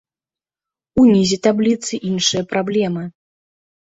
Унізе 1.01 1.37
табліцы 1.47 1.99
іншыя 2.13 2.43
праблемы. 2.55 3.03